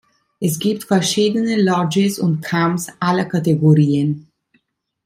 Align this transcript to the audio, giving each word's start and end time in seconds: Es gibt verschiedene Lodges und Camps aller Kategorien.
Es 0.39 0.57
gibt 0.57 0.85
verschiedene 0.85 1.61
Lodges 1.61 2.17
und 2.17 2.41
Camps 2.41 2.87
aller 2.99 3.25
Kategorien. 3.25 4.31